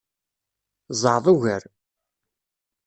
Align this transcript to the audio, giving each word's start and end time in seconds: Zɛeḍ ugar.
Zɛeḍ 1.01 1.25
ugar. 1.33 1.63